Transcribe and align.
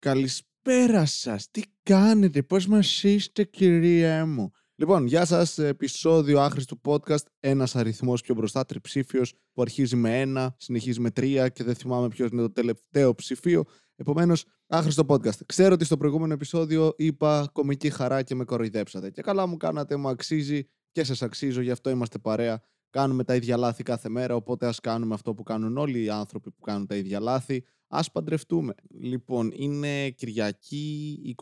Καλησπέρα 0.00 1.06
σας. 1.06 1.50
Τι 1.50 1.62
κάνετε, 1.82 2.42
πώς 2.42 2.66
μας 2.66 3.02
είστε, 3.02 3.44
κυρία 3.44 4.26
μου; 4.26 4.50
Λοιπόν, 4.74 5.06
γεια 5.06 5.24
σας. 5.24 5.58
Επισόδιο 5.58 6.40
άχρηστου 6.40 6.80
podcast. 6.84 7.24
Ένας 7.40 7.76
αριθμός 7.76 8.20
πιο 8.20 8.34
μπροστά, 8.34 8.64
τριψήφιος, 8.64 9.34
που 9.52 9.62
αρχίζει 9.62 9.96
με 9.96 10.20
ένα, 10.20 10.54
συνεχίζει 10.58 11.00
με 11.00 11.10
τρία 11.10 11.48
και 11.48 11.64
δεν 11.64 11.74
θυμάμαι 11.74 12.08
ποιος 12.08 12.30
είναι 12.30 12.40
το 12.40 12.52
τελευταίο 12.52 13.14
ψηφίο. 13.14 13.64
Επομένως, 13.96 14.44
άχρηστο 14.66 15.04
podcast. 15.08 15.46
Ξέρω 15.46 15.74
ότι 15.74 15.84
στο 15.84 15.96
προηγούμενο 15.96 16.32
επεισόδιο 16.32 16.94
είπα 16.96 17.48
κομική 17.52 17.90
χαρά 17.90 18.22
και 18.22 18.34
με 18.34 18.44
κοροϊδέψατε. 18.44 19.10
Και 19.10 19.22
καλά 19.22 19.46
μου 19.46 19.56
κάνατε, 19.56 19.96
μου 19.96 20.08
αξίζει 20.08 20.62
και 20.92 21.04
σας 21.04 21.22
αξίζω, 21.22 21.60
γι' 21.60 21.70
αυτό 21.70 21.90
είμαστε 21.90 22.18
παρέα. 22.18 22.62
Κάνουμε 22.90 23.24
τα 23.24 23.34
ίδια 23.34 23.56
λάθη 23.56 23.82
κάθε 23.82 24.08
μέρα, 24.08 24.34
οπότε 24.34 24.66
ας 24.66 24.80
κάνουμε 24.80 25.14
αυτό 25.14 25.34
που 25.34 25.42
κάνουν 25.42 25.76
όλοι 25.76 26.02
οι 26.02 26.08
άνθρωποι 26.08 26.50
που 26.50 26.60
κάνουν 26.60 26.86
τα 26.86 26.94
ίδια 26.94 27.20
λάθη. 27.20 27.64
Ας 27.92 28.10
παντρευτούμε. 28.10 28.74
Λοιπόν, 29.00 29.52
είναι 29.54 30.10
Κυριακή 30.10 31.34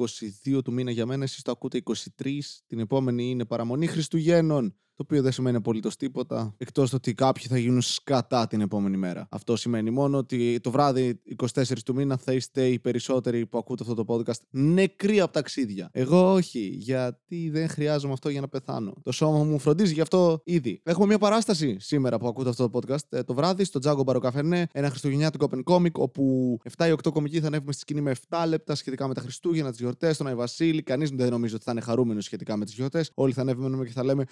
22 0.46 0.62
του 0.64 0.72
μήνα 0.72 0.90
για 0.90 1.06
μένα, 1.06 1.25
εσείς 1.25 1.43
το 1.43 1.50
ακούτε 1.50 1.82
23, 2.22 2.61
την 2.66 2.79
επόμενη 2.79 3.30
είναι 3.30 3.44
παραμονή 3.44 3.86
Χριστουγέννων 3.86 4.75
το 4.98 5.04
οποίο 5.04 5.22
δεν 5.22 5.32
σημαίνει 5.32 5.57
απολύτως 5.57 5.96
τίποτα, 5.96 6.54
εκτός 6.57 6.93
ότι 6.93 7.14
κάποιοι 7.14 7.46
θα 7.46 7.58
γίνουν 7.58 7.80
σκατά 7.80 8.46
την 8.46 8.61
επόμενη 8.61 8.96
μέρα. 8.96 9.29
Αυτό 9.30 9.56
σημαίνει 9.56 9.90
μόνο 9.90 10.18
ότι 10.18 10.61
το 10.61 10.70
βράδυ 10.70 11.20
24 11.54 11.62
του 11.84 11.94
μήνα 11.94 12.16
θα 12.16 12.32
είστε 12.32 12.66
οι 12.66 12.79
περισσότεροι 12.79 13.46
που 13.46 13.58
ακούτε 13.58 13.84
αυτό 13.89 14.04
το 14.04 14.14
podcast 14.14 14.40
νεκροί 14.50 15.20
από 15.20 15.32
ταξίδια. 15.32 15.89
Εγώ 15.92 16.32
όχι, 16.32 16.76
γιατί 16.79 17.50
δεν 17.50 17.68
χρειάζομαι 17.68 18.12
αυτό 18.12 18.29
για 18.29 18.40
να 18.40 18.48
πεθάνω. 18.48 18.94
Το 19.03 19.12
σώμα 19.12 19.44
μου 19.44 19.58
φροντίζει 19.58 19.92
γι' 19.92 20.00
αυτό 20.00 20.40
ήδη. 20.44 20.80
Έχουμε 20.84 21.06
μια 21.06 21.18
παράσταση 21.18 21.76
σήμερα 21.80 22.18
που 22.18 22.28
ακούτε 22.28 22.48
αυτό 22.48 22.68
το 22.68 22.78
podcast 22.78 23.06
ε, 23.08 23.22
το 23.22 23.34
βράδυ 23.34 23.64
στο 23.64 23.78
Τζάγκο 23.78 24.03
Μπαροκαφενέ, 24.03 24.67
ένα 24.72 24.89
χριστουγεννιάτικο 24.89 25.48
open 25.50 25.75
comic, 25.75 25.92
όπου 25.92 26.56
7 26.76 26.86
ή 26.86 26.94
8 27.04 27.12
κομικοί 27.12 27.40
θα 27.40 27.46
ανέβουμε 27.46 27.72
στη 27.72 27.80
σκηνή 27.80 28.00
με 28.00 28.14
7 28.28 28.44
λεπτά 28.48 28.75
σχετικά 28.75 29.08
με 29.08 29.14
τα 29.14 29.20
Χριστούγεννα, 29.20 29.70
τις 29.70 29.80
γιορτές, 29.80 30.17
τον 30.17 30.26
Άι 30.26 30.34
Βασίλη. 30.34 30.82
Κανείς 30.82 31.11
δεν 31.11 31.30
νομίζω 31.30 31.54
ότι 31.54 31.64
θα 31.64 31.72
είναι 31.72 31.80
χαρούμενος 31.80 32.25
σχετικά 32.25 32.56
με 32.56 32.64
τις 32.64 32.75
γιορτές. 32.75 33.11
Όλοι 33.14 33.33
θα 33.33 33.41
ανέβουμε 33.41 33.84
και 33.84 33.92
θα 33.92 34.05
λέμε 34.05 34.25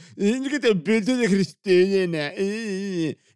και 0.56 0.56
το 0.59 0.77
πείτε 0.77 1.27
Χριστούγεννα. 1.29 2.33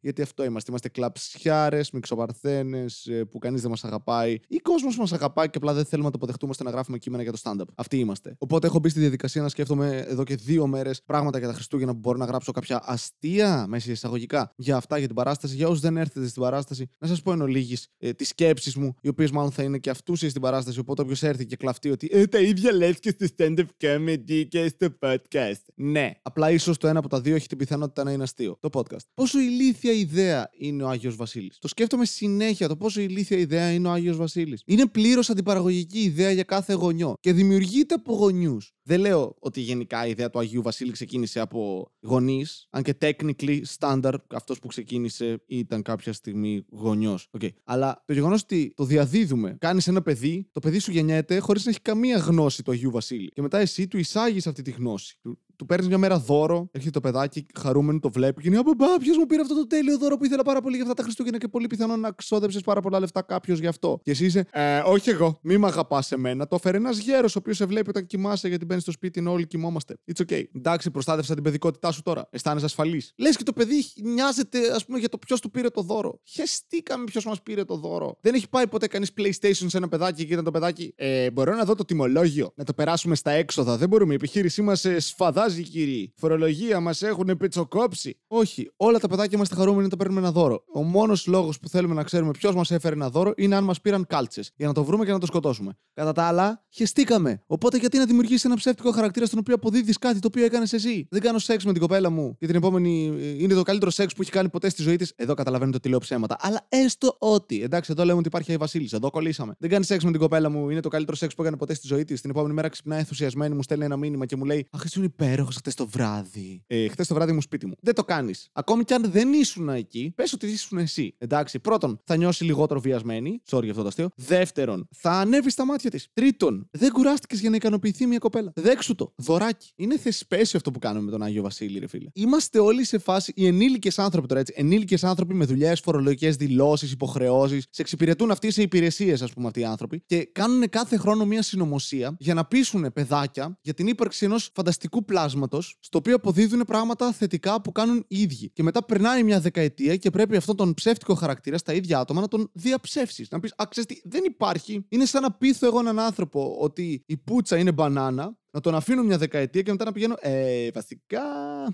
Ε, 0.02 0.06
ε, 0.06 0.10
ε». 0.10 0.10
Γιατί 0.10 0.22
αυτό 0.22 0.44
είμαστε. 0.44 0.70
Είμαστε 0.70 0.88
κλαψιάρες, 0.88 1.90
μυξοπαρθένε, 1.90 2.84
που 3.30 3.38
κανείς 3.38 3.60
δεν 3.60 3.70
μας 3.70 3.84
αγαπάει. 3.84 4.38
Ή 4.48 4.56
κόσμος 4.56 4.96
μας 4.96 5.12
αγαπάει 5.12 5.50
και 5.50 5.56
απλά 5.56 5.72
δεν 5.72 5.84
θέλουμε 5.84 6.06
να 6.06 6.12
το 6.12 6.16
αποδεχτούμε 6.16 6.50
ώστε 6.50 6.64
να 6.64 6.70
γράφουμε 6.70 6.98
κείμενα 6.98 7.22
για 7.22 7.32
το 7.32 7.38
stand-up. 7.42 7.64
Αυτοί 7.74 7.98
είμαστε. 7.98 8.34
Οπότε 8.38 8.66
έχω 8.66 8.78
μπει 8.78 8.88
στη 8.88 9.00
διαδικασία 9.00 9.42
να 9.42 9.48
σκέφτομαι 9.48 10.04
εδώ 10.08 10.24
και 10.24 10.34
δύο 10.34 10.66
μέρες 10.66 11.02
πράγματα 11.02 11.38
για 11.38 11.48
τα 11.48 11.54
Χριστούγεννα 11.54 11.92
που 11.92 11.98
μπορώ 11.98 12.18
να 12.18 12.24
γράψω 12.24 12.52
κάποια 12.52 12.82
αστεία 12.84 13.66
μέσα 13.68 13.90
εισαγωγικά 13.90 14.52
για 14.56 14.76
αυτά 14.76 14.98
για 14.98 15.06
την 15.06 15.16
παράσταση. 15.16 15.54
Για 15.54 15.66
όσους 15.66 15.80
δεν 15.80 15.96
έρθετε 15.96 16.26
στην 16.26 16.42
παράσταση, 16.42 16.90
να 16.98 17.08
σας 17.08 17.22
πω 17.22 17.32
εν 17.32 17.40
ολίγης 17.40 17.88
ε, 17.98 18.12
τις 18.12 18.28
σκέψεις 18.28 18.76
μου, 18.76 18.94
οι 19.00 19.08
οποίες 19.08 19.30
μάλλον 19.30 19.50
θα 19.50 19.62
είναι 19.62 19.78
και 19.78 19.90
αυτούσιες 19.90 20.30
στην 20.30 20.42
παράσταση. 20.42 20.78
Οπότε 20.78 21.02
όποιος 21.02 21.22
έρθει 21.22 21.46
και 21.46 21.56
κλαφτεί 21.56 21.90
ότι 21.90 22.08
ε, 22.12 22.26
τα 22.26 22.38
ίδια 22.38 22.72
λες 22.72 22.98
και 22.98 23.10
στο 23.10 23.26
stand-up 23.36 23.66
comedy 23.80 24.46
και 24.48 24.68
στο 24.68 24.88
podcast. 25.00 25.62
Ναι, 25.74 26.10
απλά 26.22 26.50
ίσως 26.50 26.76
το 26.78 26.88
ένα 26.88 26.98
από 26.98 27.08
τα 27.08 27.20
δύο 27.20 27.34
έχει 27.34 27.46
την 27.46 27.58
πιθανότητα 27.58 28.04
να 28.04 28.12
είναι 28.12 28.22
αστείο. 28.22 28.56
Το 28.60 28.68
podcast. 28.72 29.04
Πόσο 29.14 29.38
ηλίθια 29.38 29.89
ιδέα 29.92 30.50
είναι 30.58 30.82
ο 30.82 30.88
Άγιος 30.88 31.16
Βασίλης. 31.16 31.58
Το 31.60 31.68
σκέφτομαι 31.68 32.04
συνέχεια 32.04 32.68
το 32.68 32.76
πόσο 32.76 33.00
ηλίθια 33.00 33.38
ιδέα 33.38 33.72
είναι 33.72 33.88
ο 33.88 33.90
Άγιος 33.90 34.16
Βασίλης. 34.16 34.62
Είναι 34.66 34.86
πλήρως 34.86 35.30
αντιπαραγωγική 35.30 35.98
ιδέα 35.98 36.30
για 36.30 36.42
κάθε 36.42 36.72
γονιό 36.72 37.14
και 37.20 37.32
δημιουργείται 37.32 37.94
από 37.94 38.14
γονιούς. 38.14 38.72
Δεν 38.90 39.00
λέω 39.00 39.36
ότι 39.38 39.60
γενικά 39.60 40.06
η 40.06 40.10
ιδέα 40.10 40.30
του 40.30 40.38
Αγίου 40.38 40.62
Βασίλη 40.62 40.92
ξεκίνησε 40.92 41.40
από 41.40 41.90
γονείς, 42.00 42.66
αν 42.70 42.82
και 42.82 42.96
technically 43.00 43.60
standard 43.78 44.18
αυτός 44.34 44.58
που 44.58 44.68
ξεκίνησε 44.68 45.42
ήταν 45.46 45.82
κάποια 45.82 46.12
στιγμή 46.12 46.64
γονιός. 46.70 47.28
Okay. 47.40 47.48
Αλλά 47.64 48.02
το 48.06 48.12
γεγονός 48.12 48.42
ότι 48.42 48.72
το 48.76 48.84
διαδίδουμε, 48.84 49.56
κάνεις 49.60 49.88
ένα 49.88 50.02
παιδί, 50.02 50.48
το 50.52 50.60
παιδί 50.60 50.78
σου 50.78 50.90
γεννιέται 50.90 51.38
χωρίς 51.38 51.64
να 51.64 51.70
έχει 51.70 51.80
καμία 51.80 52.18
γνώση 52.18 52.62
του 52.62 52.70
Αγίου 52.70 52.90
Βασίλη. 52.90 53.28
Και 53.28 53.42
μετά 53.42 53.58
εσύ 53.58 53.88
του 53.88 53.98
εισάγεις 53.98 54.46
αυτή 54.46 54.62
τη 54.62 54.70
γνώση. 54.70 55.18
Του, 55.22 55.38
του 55.56 55.66
παίρνεις 55.66 55.88
μια 55.88 55.98
μέρα 55.98 56.18
δώρο, 56.18 56.68
έρχεται 56.72 56.92
το 56.92 57.00
παιδάκι 57.00 57.46
χαρούμενο, 57.54 57.98
το 57.98 58.10
βλέπει 58.10 58.42
και 58.42 58.48
είναι 58.48 58.58
Από 58.58 58.72
ποιος 59.00 59.16
μου 59.16 59.26
πήρε 59.26 59.40
αυτό 59.40 59.54
το 59.54 59.66
τέλειο 59.66 59.98
δώρο 59.98 60.16
που 60.16 60.24
ήθελα 60.24 60.42
πάρα 60.42 60.60
πολύ 60.60 60.74
για 60.74 60.84
αυτά 60.84 60.94
τα 60.94 61.02
Χριστούγεννα 61.02 61.38
και 61.38 61.48
πολύ 61.48 61.66
πιθανό 61.66 61.96
να 61.96 62.10
ξόδεψες 62.10 62.62
πάρα 62.62 62.80
πολλά 62.80 63.00
λεφτά 63.00 63.22
κάποιος 63.22 63.58
γι' 63.58 63.66
αυτό. 63.66 64.00
Και 64.02 64.10
εσύ 64.10 64.24
είσαι, 64.24 64.46
ε, 64.52 64.78
Όχι 64.78 65.10
εγώ, 65.10 65.38
μη 65.42 65.58
με 65.58 65.66
αγαπάς 65.66 66.12
εμένα. 66.12 66.46
Το 66.46 66.54
έφερε 66.54 66.76
ένας 66.76 66.98
γέρος 66.98 67.36
ο 67.36 67.38
οποίος 67.38 67.56
σε 67.56 67.64
βλέπει 67.64 67.88
όταν 67.88 68.06
κοιμάσαι 68.06 68.48
γιατί 68.48 68.64
μπαίνει 68.64 68.79
στο 68.80 68.92
σπίτι, 68.92 69.18
είναι 69.18 69.28
όλοι 69.28 69.46
κοιμόμαστε. 69.46 69.98
It's 70.14 70.22
okay. 70.28 70.42
Εντάξει, 70.56 70.90
προστάτευσα 70.90 71.34
την 71.34 71.42
παιδικότητά 71.42 71.92
σου 71.92 72.02
τώρα. 72.02 72.28
Αισθάνεσαι 72.30 72.64
ασφαλής. 72.64 73.12
Λες 73.16 73.36
και 73.36 73.42
το 73.42 73.52
παιδί 73.52 73.84
νοιάζεται, 74.02 74.74
ας 74.74 74.84
πούμε, 74.84 74.98
για 74.98 75.08
το 75.08 75.18
ποιος 75.18 75.40
του 75.40 75.50
πήρε 75.50 75.68
το 75.68 75.82
δώρο. 75.82 76.20
Χεστήκαμε 76.24 77.04
ποιος 77.04 77.24
μας 77.24 77.42
πήρε 77.42 77.64
το 77.64 77.76
δώρο. 77.76 78.18
Δεν 78.20 78.34
έχει 78.34 78.48
πάει 78.48 78.66
ποτέ 78.66 78.86
κανείς 78.86 79.10
PlayStation 79.16 79.66
σε 79.66 79.76
ένα 79.76 79.88
παιδάκι 79.88 80.26
και 80.26 80.32
ήταν 80.32 80.44
το 80.44 80.50
παιδάκι. 80.50 80.92
Ε, 80.96 81.30
μπορώ 81.30 81.54
να 81.54 81.64
δω 81.64 81.74
το 81.74 81.84
τιμολόγιο, 81.84 82.52
να 82.54 82.64
το 82.64 82.72
περάσουμε 82.72 83.14
στα 83.14 83.30
έξοδα. 83.30 83.76
Δεν 83.76 83.88
μπορούμε. 83.88 84.12
Η 84.12 84.14
επιχείρησή 84.14 84.62
μας 84.62 84.84
ε, 84.84 85.00
σφαδάζει, 85.00 85.62
κύριοι. 85.62 86.12
Φορολογία 86.16 86.80
μας 86.80 87.02
έχουν 87.02 87.36
πετσοκόψει. 87.36 88.18
Όχι. 88.26 88.70
Όλα 88.76 88.98
τα 88.98 89.08
παιδάκια 89.08 89.32
είμαστε 89.34 89.54
χαρούμενοι 89.54 89.82
να 89.82 89.88
τα 89.88 89.96
παίρνουμε 89.96 90.20
ένα 90.20 90.32
δώρο. 90.32 90.64
Ο 90.72 90.82
μόνος 90.82 91.26
λόγος 91.26 91.58
που 91.58 91.68
θέλουμε 91.68 91.94
να 91.94 92.02
ξέρουμε 92.02 92.30
ποιος 92.30 92.54
μας 92.54 92.70
έφερε 92.70 92.94
ένα 92.94 93.10
δώρο 93.10 93.32
είναι 93.36 93.56
αν 93.56 93.64
μας 93.64 93.80
πήραν 93.80 94.06
κάλτσες. 94.06 94.52
Για 94.56 94.66
να 94.66 94.72
το 94.72 94.84
βρούμε 94.84 95.04
και 95.04 95.12
να 95.12 95.18
το 95.18 95.26
σκοτώσουμε. 95.26 95.78
Κατά 95.94 96.12
τα 96.12 96.22
άλλα, 96.22 96.64
χεστήκαμε. 96.68 97.42
Οπότε 97.46 97.76
γιατί 97.76 97.98
να 97.98 98.04
δημιουργήσει 98.04 98.42
ένα 98.46 98.56
ψεύτικο 98.70 98.96
χαρακτήρα 98.96 99.26
στον 99.26 99.38
οποίο 99.38 99.54
αποδίδεις 99.54 99.98
κάτι 99.98 100.18
το 100.18 100.26
οποίο 100.26 100.44
έκανες 100.44 100.72
εσύ. 100.72 101.06
Δεν 101.10 101.20
κάνω 101.20 101.38
σεξ 101.38 101.64
με 101.64 101.72
την 101.72 101.80
κοπέλα 101.80 102.10
μου 102.10 102.36
και 102.38 102.46
την 102.46 102.54
επόμενη 102.54 103.16
ε, 103.20 103.42
είναι 103.42 103.54
το 103.54 103.62
καλύτερο 103.62 103.90
σεξ 103.90 104.14
που 104.14 104.22
έχει 104.22 104.30
κάνει 104.30 104.48
ποτέ 104.48 104.68
στη 104.68 104.82
ζωή 104.82 104.96
της. 104.96 105.12
Εδώ 105.16 105.34
καταλαβαίνετε 105.34 105.76
ότι 105.76 105.88
λέω 105.88 105.98
ψέματα. 105.98 106.36
Αλλά 106.40 106.66
έστω 106.68 107.16
ότι. 107.18 107.62
Εντάξει, 107.62 107.92
εδώ 107.92 108.04
λέμε 108.04 108.18
ότι 108.18 108.28
υπάρχει 108.28 108.52
η 108.52 108.56
Βασίλη. 108.56 108.88
Εδώ 108.92 109.10
κολλήσαμε. 109.10 109.54
Δεν 109.58 109.70
κάνει 109.70 109.84
σεξ 109.84 110.04
με 110.04 110.10
την 110.10 110.20
κοπέλα 110.20 110.48
μου, 110.48 110.70
είναι 110.70 110.80
το 110.80 110.88
καλύτερο 110.88 111.16
σεξ 111.16 111.34
που 111.34 111.42
έκανε 111.42 111.56
ποτέ 111.56 111.74
στη 111.74 111.86
ζωή 111.86 112.04
της. 112.04 112.20
Την 112.20 112.30
επόμενη 112.30 112.54
μέρα 112.54 112.68
ξυπνάει 112.68 112.98
ενθουσιασμένη, 112.98 113.54
μου 113.54 113.62
στέλνει 113.62 113.84
ένα 113.84 113.96
μήνυμα 113.96 114.26
και 114.26 114.36
μου 114.36 114.44
λέει 114.44 114.68
Αχ, 114.70 114.84
ήσουν 114.84 115.02
υπέροχος 115.02 115.56
χτε 115.56 115.70
το 115.74 115.86
βράδυ. 115.86 116.62
Ε, 116.66 116.88
χτε 116.88 117.04
το 117.04 117.14
βράδυ 117.14 117.32
μου 117.32 117.40
σπίτι 117.40 117.66
μου. 117.66 117.74
Δεν 117.80 117.94
το 117.94 118.04
κάνεις. 118.04 118.48
Ακόμη 118.52 118.84
κι 118.84 118.94
αν 118.94 119.10
δεν 119.10 119.32
ήσουν 119.32 119.68
εκεί, 119.68 120.12
πες 120.16 120.32
ότι 120.32 120.46
ήσουν 120.46 120.78
εσύ. 120.78 121.14
Εντάξει, 121.18 121.58
πρώτον, 121.58 122.00
θα 122.04 122.16
νιώσει 122.16 122.44
λιγότερο 122.44 122.80
βιασμένη. 122.80 123.42
Sorry 123.50 123.62
για 123.62 123.70
αυτό 123.70 123.82
το 123.82 123.88
αστείο. 123.88 124.08
Δεύτερον, 124.16 124.88
θα 124.90 125.10
ανέβει 125.10 125.50
στα 125.50 125.64
μάτια 125.64 125.90
της. 125.90 126.08
Τρίτον, 126.12 126.68
δεν 126.70 126.92
κουράστηκες 126.92 127.40
για 127.40 127.50
να 127.50 127.56
ικανοποιηθεί 127.56 128.06
μια 128.06 128.18
κοπέλα. 128.18 128.49
Δέξου 128.54 128.94
το. 128.94 129.12
Δωράκι. 129.16 129.72
Είναι 129.76 129.98
θεσπέσιο 129.98 130.58
αυτό 130.58 130.70
που 130.70 130.78
κάνουμε 130.78 131.04
με 131.04 131.10
τον 131.10 131.22
Άγιο 131.22 131.42
Βασίλη, 131.42 131.78
ρε 131.78 131.86
φίλε. 131.86 132.08
Είμαστε 132.12 132.58
όλοι 132.58 132.84
σε 132.84 132.98
φάση, 132.98 133.32
οι 133.36 133.46
ενήλικες 133.46 133.98
άνθρωποι 133.98 134.28
τώρα 134.28 134.40
έτσι, 134.40 134.54
ενήλικες 134.56 135.04
άνθρωποι 135.04 135.34
με 135.34 135.44
δουλειές, 135.44 135.80
φορολογικές 135.80 136.36
δηλώσεις, 136.36 136.92
υποχρεώσεις, 136.92 137.66
σε 137.70 137.82
εξυπηρετούν 137.82 138.30
αυτοί 138.30 138.50
σε 138.50 138.62
υπηρεσίες, 138.62 139.22
ας 139.22 139.32
πούμε, 139.32 139.46
αυτοί 139.46 139.60
οι 139.60 139.64
άνθρωποι 139.64 140.02
και 140.06 140.28
κάνουν 140.32 140.68
κάθε 140.68 140.96
χρόνο 140.96 141.24
μια 141.24 141.42
συνωμοσία 141.42 142.16
για 142.18 142.34
να 142.34 142.44
πείσουν 142.44 142.92
παιδάκια 142.92 143.58
για 143.62 143.74
την 143.74 143.86
ύπαρξη 143.86 144.24
ενός 144.24 144.50
φανταστικού 144.54 145.04
πλάσματος, 145.04 145.76
στο 145.80 145.98
οποίο 145.98 146.14
αποδίδουν 146.14 146.64
πράγματα 146.66 147.12
θετικά 147.12 147.60
που 147.60 147.72
κάνουν 147.72 148.04
οι 148.08 148.20
ίδιοι. 148.20 148.50
Και 148.50 148.62
μετά 148.62 148.84
περνάει 148.84 149.22
μια 149.22 149.40
δεκαετία 149.40 149.96
και 149.96 150.10
πρέπει 150.10 150.36
αυτόν 150.36 150.56
τον 150.56 150.74
ψεύτικο 150.74 151.14
χαρακτήρα 151.14 151.58
στα 151.58 151.72
ίδια 151.72 151.98
άτομα 151.98 152.20
να 152.20 152.28
τον 152.28 152.50
διαψεύσεις. 152.52 153.30
Να 153.30 153.40
πεις, 153.40 153.52
Α, 153.56 153.64
ξέρεις 153.68 154.00
δεν 154.04 154.22
υπάρχει. 154.24 154.86
Είναι 154.88 155.04
σαν 155.04 155.22
να 155.22 155.32
πείθω 155.32 155.66
εγώ 155.66 155.78
έναν 155.78 155.98
άνθρωπο 155.98 156.56
ότι 156.60 157.02
η 157.06 157.16
πουτσα 157.16 157.56
είναι 157.56 157.72
μπανάνα 157.72 158.38
να 158.52 158.60
τον 158.60 158.74
αφήνω 158.74 159.02
μια 159.02 159.18
δεκαετία 159.18 159.62
και 159.62 159.70
μετά 159.70 159.84
να 159.84 159.92
πηγαίνω. 159.92 160.14
Ε, 160.20 160.70
βασικά, 160.70 161.22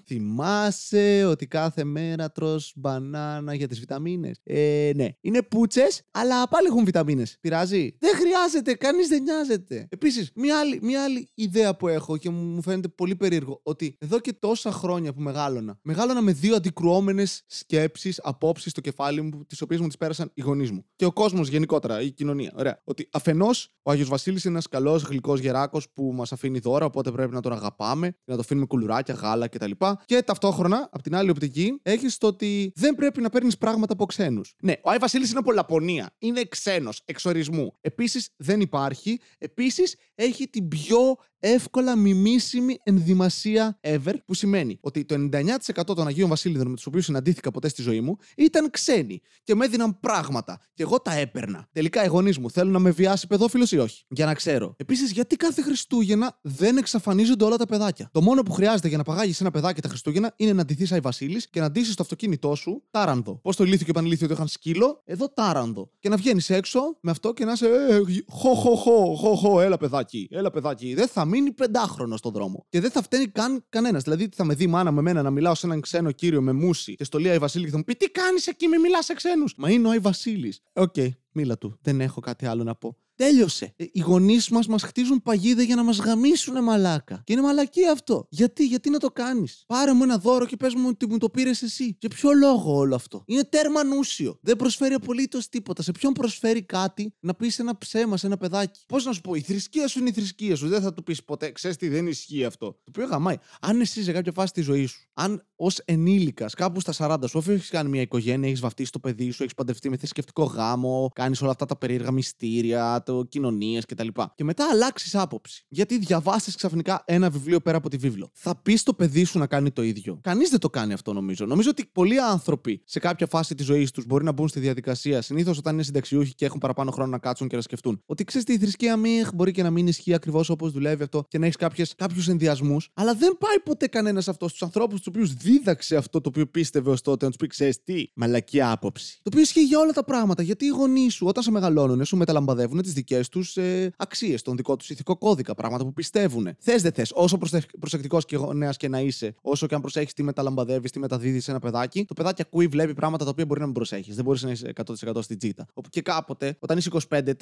θυμάσαι 0.06 1.24
ότι 1.24 1.46
κάθε 1.46 1.84
μέρα 1.84 2.30
τρως 2.32 2.72
μπανάνα 2.76 3.54
για 3.54 3.68
τις 3.68 3.78
βιταμίνες. 3.78 4.40
Ε, 4.42 4.90
ναι. 4.94 5.08
Είναι 5.20 5.42
πούτσες, 5.42 6.02
αλλά 6.10 6.48
πάλι 6.48 6.66
έχουν 6.66 6.84
βιταμίνες. 6.84 7.36
Πειράζει; 7.40 7.96
Δεν 7.98 8.14
χρειάζεται, 8.16 8.74
κανείς 8.74 9.08
δεν 9.08 9.22
νοιάζεται. 9.22 9.86
Επίσης, 9.88 10.30
μια 10.34 10.58
άλλη, 10.58 10.78
μια 10.82 11.04
άλλη 11.04 11.30
ιδέα 11.34 11.76
που 11.76 11.88
έχω 11.88 12.16
και 12.16 12.30
μου 12.30 12.62
φαίνεται 12.62 12.88
πολύ 12.88 13.16
περίεργο, 13.16 13.60
ότι 13.62 13.96
εδώ 13.98 14.18
και 14.18 14.32
τόσα 14.32 14.70
χρόνια 14.72 15.12
που 15.12 15.20
μεγάλωνα, 15.20 15.78
μεγάλωνα 15.82 16.20
με 16.20 16.32
δύο 16.32 16.54
αντικρουόμενες 16.56 17.42
σκέψεις, 17.46 18.20
απόψεις 18.22 18.70
στο 18.70 18.80
κεφάλι 18.80 19.20
μου, 19.20 19.44
τις 19.46 19.60
οποίες 19.60 19.80
μου 19.80 19.86
τις 19.86 19.96
πέρασαν 19.96 20.30
οι 20.34 20.40
γονείς 20.40 20.70
μου. 20.70 20.84
Και 20.96 21.04
ο 21.04 21.12
κόσμος 21.12 21.48
γενικότερα, 21.48 22.00
η 22.00 22.10
κοινωνία. 22.10 22.52
Ωραία. 22.56 22.80
Ότι 22.84 23.08
αφενός 23.12 23.70
ο 23.82 23.90
Άγιος 23.90 24.08
Βασίλης 24.08 24.44
είναι 24.44 24.52
ένας 24.52 24.68
καλός 24.68 25.02
γλυκός 25.02 25.40
γεράκος 25.40 25.90
που 25.92 26.12
μας 26.14 26.32
αφήνει 26.32 26.60
δώρα, 26.66 26.84
οπότε 26.84 27.10
πρέπει 27.10 27.34
να 27.34 27.40
τον 27.40 27.52
αγαπάμε, 27.52 28.16
να 28.24 28.34
το 28.34 28.40
αφήνουμε 28.40 28.66
κουλουράκια, 28.66 29.14
γάλα 29.14 29.48
κτλ. 29.48 29.70
Και 30.04 30.22
ταυτόχρονα, 30.22 30.88
από 30.92 31.02
την 31.02 31.14
άλλη 31.14 31.30
οπτική, 31.30 31.80
έχεις 31.82 32.18
το 32.18 32.26
ότι 32.26 32.72
δεν 32.74 32.94
πρέπει 32.94 33.20
να 33.20 33.28
παίρνεις 33.28 33.58
πράγματα 33.58 33.92
από 33.92 34.06
ξένους. 34.06 34.54
Ναι, 34.62 34.72
ο 34.82 34.90
Άι 34.90 34.98
Βασίλης 34.98 35.30
είναι 35.30 35.38
από 35.38 35.52
Λαπωνία. 35.52 36.10
Είναι 36.18 36.44
ξένος, 36.44 37.00
εξορισμού. 37.04 37.72
Επίσης 37.80 38.28
δεν 38.36 38.60
υπάρχει. 38.60 39.20
Επίσης 39.38 39.96
έχει 40.14 40.48
την 40.48 40.68
πιο 40.68 41.16
εύκολα 41.46 41.96
μιμήσιμη 41.96 42.78
ενδυμασία 42.82 43.78
ever, 43.80 44.14
που 44.24 44.34
σημαίνει 44.34 44.78
ότι 44.80 45.04
το 45.04 45.14
99% 45.14 45.82
των 45.84 46.06
Αγίων 46.06 46.28
Βασίλειδων 46.28 46.68
με 46.68 46.74
τους 46.74 46.86
οποίους 46.86 47.04
συναντήθηκα 47.04 47.50
ποτέ 47.50 47.68
στη 47.68 47.82
ζωή 47.82 48.00
μου 48.00 48.16
ήταν 48.36 48.70
ξένοι 48.70 49.20
και 49.44 49.54
με 49.54 49.64
έδιναν 49.64 50.00
πράγματα 50.00 50.60
και 50.74 50.82
εγώ 50.82 51.00
τα 51.00 51.12
έπαιρνα. 51.12 51.68
Τελικά 51.72 52.04
οι 52.04 52.06
γονείς 52.08 52.38
μου 52.38 52.50
θέλουν 52.50 52.72
να 52.72 52.78
με 52.78 52.90
βιάσει 52.90 53.26
παιδόφιλος 53.26 53.72
ή 53.72 53.78
όχι; 53.78 54.04
Για 54.08 54.26
να 54.26 54.34
ξέρω. 54.34 54.74
Επίσης, 54.76 55.10
γιατί 55.10 55.36
κάθε 55.36 55.62
Χριστούγεννα 55.62 56.38
δεν 56.42 56.76
εξαφανίζονται 56.76 57.44
όλα 57.44 57.56
τα 57.56 57.66
παιδάκια; 57.66 58.08
Το 58.12 58.22
μόνο 58.22 58.42
που 58.42 58.52
χρειάζεται 58.52 58.88
για 58.88 58.96
να 58.96 59.02
παγάγεις 59.02 59.40
ένα 59.40 59.50
παιδάκι 59.50 59.80
τα 59.80 59.88
Χριστούγεννα 59.88 60.34
είναι 60.36 60.52
να 60.52 60.64
ντυθείς 60.64 60.92
Άι 60.92 61.00
Βασίλης 61.00 61.50
και 61.50 61.60
να 61.60 61.70
ντύσεις 61.70 61.94
το 61.94 62.02
αυτοκίνητό 62.02 62.54
σου 62.54 62.82
τάρανδο. 62.90 63.38
Πώς 63.42 63.56
το 63.56 63.64
λύθιο 63.64 63.86
και 63.86 63.92
πανηλήθιο 63.92 64.26
το 64.26 64.32
είχαν 64.34 64.48
σκύλο, 64.48 65.02
εδώ 65.04 65.28
τάρανδο. 65.28 65.90
Και 65.98 66.08
να 66.08 66.16
βγαίνεις 66.16 66.50
έξω 66.50 66.80
με 67.00 67.10
αυτό 67.10 67.32
και 67.32 67.44
να 67.44 67.52
είσαι. 67.52 67.66
Ε, 67.66 68.00
χο, 68.28 68.54
χο, 68.54 68.76
χο, 68.76 69.14
χο, 69.16 69.34
χο, 69.34 69.60
έλα 69.60 69.76
παιδάκι, 69.76 70.28
έλα 70.30 70.50
παιδάκι. 70.50 70.94
Δεν 70.94 71.08
θα 71.08 71.24
μείνεις 71.24 71.35
πεντάχρονος 71.44 72.18
στον 72.18 72.32
δρόμο. 72.32 72.66
Και 72.68 72.80
δεν 72.80 72.90
θα 72.90 73.02
φταίνει 73.02 73.26
καν 73.26 73.64
κανένας. 73.68 74.02
Δηλαδή 74.02 74.28
θα 74.34 74.44
με 74.44 74.54
δει 74.54 74.66
μάνα 74.66 74.90
με 74.90 75.00
μένα 75.00 75.22
να 75.22 75.30
μιλάω 75.30 75.54
σε 75.54 75.66
έναν 75.66 75.80
ξένο 75.80 76.12
κύριο 76.12 76.42
με 76.42 76.52
μούσι 76.52 76.94
και 76.94 77.04
σου 77.04 77.18
λέει 77.18 77.32
Άι 77.32 77.38
Βασίλη 77.38 77.64
και 77.64 77.70
θα 77.70 77.76
μου 77.76 77.84
πει 77.84 77.94
Τι 77.94 78.10
κάνεις 78.10 78.46
εκεί, 78.46 78.66
μη 78.68 78.78
μιλάς 78.78 79.04
σε 79.04 79.14
ξένους. 79.14 79.54
Μα 79.56 79.70
είναι 79.70 79.86
ο 79.86 79.90
Άι 79.90 79.98
Βασίλης. 79.98 80.60
OK, 80.72 80.94
okay, 80.96 81.08
μίλα 81.32 81.58
του. 81.58 81.78
Δεν 81.82 82.00
έχω 82.00 82.20
κάτι 82.20 82.46
άλλο 82.46 82.62
να 82.62 82.74
πω. 82.74 82.96
Τέλειωσε. 83.16 83.72
Ε, 83.76 83.84
οι 83.92 84.00
γονείς 84.00 84.48
μας 84.48 84.66
μας 84.66 84.82
χτίζουν 84.82 85.22
παγίδα 85.22 85.62
για 85.62 85.76
να 85.76 85.82
μας 85.82 85.98
γαμήσουνε 85.98 86.60
μαλάκα. 86.60 87.22
Και 87.24 87.32
είναι 87.32 87.42
μαλακία 87.42 87.86
αυτό. 87.86 88.26
Γιατί, 88.30 88.66
γιατί 88.66 88.90
να 88.90 88.98
το 88.98 89.10
κάνεις; 89.10 89.64
Πάρε 89.66 89.92
μου 89.92 90.02
ένα 90.02 90.18
δώρο 90.18 90.46
και 90.46 90.56
πες 90.56 90.74
μου 90.74 90.88
ότι 90.88 91.06
μου 91.08 91.18
το 91.18 91.30
πήρες 91.30 91.62
εσύ. 91.62 91.96
Για 92.00 92.08
ποιο 92.08 92.32
λόγο 92.32 92.76
όλο 92.76 92.94
αυτό; 92.94 93.22
Είναι 93.26 93.44
τέρμα 93.44 93.84
ανούσιο. 93.84 94.38
Δεν 94.42 94.56
προσφέρει 94.56 94.94
απολύτως 94.94 95.48
τίποτα. 95.48 95.82
Σε 95.82 95.92
ποιον 95.92 96.12
προσφέρει 96.12 96.62
κάτι 96.62 97.14
να 97.20 97.34
πεις 97.34 97.58
ένα 97.58 97.78
ψέμα 97.78 98.16
σε 98.16 98.26
ένα 98.26 98.36
παιδάκι; 98.36 98.80
Πώς 98.88 99.04
να 99.04 99.12
σου 99.12 99.20
πω, 99.20 99.34
η 99.34 99.40
θρησκεία 99.40 99.88
σου 99.88 99.98
είναι 99.98 100.08
η 100.08 100.12
θρησκεία 100.12 100.56
σου. 100.56 100.68
Δεν 100.68 100.80
θα 100.80 100.94
του 100.94 101.02
πεις 101.02 101.24
ποτέ, 101.24 101.52
ξέρεις 101.52 101.76
τι, 101.76 101.88
δεν 101.88 102.06
ισχύει 102.06 102.44
αυτό. 102.44 102.66
Το 102.66 102.84
οποίο 102.88 103.06
γαμάει. 103.06 103.36
Αν 103.60 103.80
εσύ 103.80 104.02
σε 104.02 104.12
κάποια 104.12 104.32
φάση 104.32 104.52
της 104.52 104.60
ζωής 104.60 104.86
σου, 104.86 105.00
αν 105.14 105.46
ως 105.56 105.78
ενήλικας, 105.84 106.54
κάπου 106.54 106.80
στα 106.80 106.92
40 106.98 107.16
σου, 107.28 107.38
αφού 107.38 107.50
έχεις 107.50 107.68
κάνει 107.68 107.88
μια 107.88 108.00
οικογένεια, 108.00 108.48
έχεις 108.48 108.60
βαφτίσει 108.60 108.92
το 108.92 108.98
παιδί 108.98 109.30
σου, 109.30 109.42
έχεις 109.42 109.54
παντευτεί 109.54 109.90
με 109.90 109.96
θρησκευτικό 109.96 110.44
γάμο, 110.44 111.10
κάνεις 111.14 111.42
όλα 111.42 111.50
αυτά 111.50 111.66
τα 111.66 111.76
περίεργα 111.76 112.10
μυστήρια, 112.10 113.02
το 113.06 113.24
κοινωνίες 113.24 113.84
κτλ. 113.84 114.06
Και, 114.06 114.22
και 114.34 114.44
μετά 114.44 114.68
αλλάξεις 114.70 115.14
άποψη. 115.14 115.64
Γιατί 115.68 115.98
διαβάσει 115.98 116.52
ξαφνικά 116.54 117.02
ένα 117.06 117.30
βιβλίο 117.30 117.60
πέρα 117.60 117.76
από 117.76 117.88
τη 117.88 117.96
βίβλο. 117.96 118.30
Θα 118.32 118.56
πεις 118.56 118.80
στο 118.80 118.94
παιδί 118.94 119.24
σου 119.24 119.38
να 119.38 119.46
κάνει 119.46 119.70
το 119.70 119.82
ίδιο. 119.82 120.18
Κανείς 120.22 120.50
δεν 120.50 120.58
το 120.58 120.70
κάνει 120.70 120.92
αυτό 120.92 121.12
νομίζω. 121.12 121.46
Νομίζω 121.46 121.70
ότι 121.70 121.88
πολλοί 121.92 122.20
άνθρωποι 122.20 122.82
σε 122.84 122.98
κάποια 122.98 123.26
φάση 123.26 123.54
της 123.54 123.66
ζωής 123.66 123.90
τους 123.90 124.06
μπορεί 124.06 124.24
να 124.24 124.32
μπουν 124.32 124.48
στη 124.48 124.60
διαδικασία, 124.60 125.22
συνήθως 125.22 125.58
όταν 125.58 125.74
είναι 125.74 125.82
συνταξιούχοι 125.82 126.34
και 126.34 126.44
έχουν 126.44 126.58
παραπάνω 126.58 126.90
χρόνο 126.90 127.10
να 127.10 127.18
κάτσουν 127.18 127.48
και 127.48 127.56
να 127.56 127.62
σκεφτούν. 127.62 128.02
Ότι 128.06 128.24
ξέρεις 128.24 128.46
τη 128.46 128.58
θρησκεία 128.58 128.96
μη 128.96 129.22
μπορεί 129.34 129.50
και 129.50 129.62
να 129.62 129.70
μην 129.70 129.86
ισχύει 129.86 130.14
ακριβώς 130.14 130.48
όπως 130.48 130.72
δουλεύει 130.72 131.02
αυτό 131.02 131.24
και 131.28 131.38
να 131.38 131.46
έχεις 131.46 131.94
κάποιους 131.96 132.28
ενδιασμούς. 132.28 132.88
Αλλά 132.94 133.14
δεν 133.14 133.36
πάει 133.38 133.60
ποτέ 133.64 133.86
κανένας 133.86 134.28
αυτός 134.28 134.50
στους 134.50 134.62
ανθρώπους 134.62 134.98
τους 134.98 135.06
οποίους 135.06 135.34
δίδαξε 135.34 135.96
αυτό 135.96 136.20
το 136.20 136.28
οποίο 136.28 136.46
πίστευε 136.46 136.90
ως 136.90 137.00
τότε 137.00 137.24
να 137.24 137.30
τους 137.30 137.40
πει 137.40 137.46
ξέρεις 137.46 137.82
τι, 137.82 138.04
μαλακή 138.14 138.60
άποψη. 138.62 139.14
Το 139.14 139.22
οποίο 139.32 139.40
ισχύει 139.40 139.64
για 139.64 139.78
όλα 139.78 139.92
τα 139.92 140.04
πράγματα. 140.04 140.42
Γιατί 140.42 140.64
οι 140.64 140.68
γονείς 140.68 141.14
σου 141.14 141.26
όταν 141.26 141.42
σε 141.42 141.50
μεγαλώνουν 141.50 142.04
σου 142.04 142.16
μεταλαμπαδεύουν 142.16 142.82
τις 142.82 142.92
δικές 142.96 143.28
τους 143.28 143.56
ε, 143.56 143.92
αξίες, 143.96 144.42
τον 144.42 144.56
δικό 144.56 144.76
τους 144.76 144.90
ηθικό 144.90 145.16
κώδικα, 145.16 145.54
πράγματα 145.54 145.84
που 145.84 145.92
πιστεύουν. 145.92 146.48
Θες 146.58 146.82
δεν 146.82 146.92
θες, 146.92 147.12
όσο 147.14 147.38
προσεκτικός 147.78 148.24
και 148.24 148.36
γονέας 148.36 148.76
και 148.76 148.88
να 148.88 149.00
είσαι, 149.00 149.34
όσο 149.40 149.66
και 149.66 149.74
αν 149.74 149.80
προσέχεις 149.80 150.12
τι 150.12 150.22
μεταλαμπαδεύεις, 150.22 150.90
τι 150.90 150.98
μεταδίδεις 150.98 151.44
σε 151.44 151.50
ένα 151.50 151.60
παιδάκι, 151.60 152.04
το 152.04 152.14
παιδάκι 152.14 152.42
ακούει, 152.42 152.66
βλέπει 152.66 152.94
πράγματα 152.94 153.24
τα 153.24 153.30
οποία 153.30 153.44
μπορεί 153.46 153.60
να 153.60 153.66
μην 153.66 153.74
προσέχεις. 153.74 154.14
Δεν 154.14 154.24
μπορείς 154.24 154.42
να 154.42 154.50
είσαι 154.50 154.72
100% 154.84 155.22
στην 155.22 155.38
τζίτα. 155.38 155.66
Όπου 155.74 155.88
και 155.88 156.02
κάποτε, 156.02 156.56
όταν 156.58 156.78
είσαι 156.78 156.90
25-30, 157.08 157.32